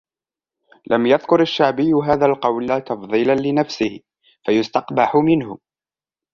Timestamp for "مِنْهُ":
5.15-5.57